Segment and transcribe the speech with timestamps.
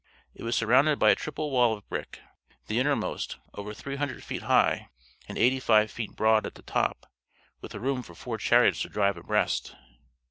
[0.33, 2.21] It was surrounded by a triple wall of brick;
[2.65, 4.89] the innermost, over three hundred feet high,
[5.29, 7.05] and eighty five feet broad at the top,
[7.61, 9.75] with room for four chariots to drive abreast.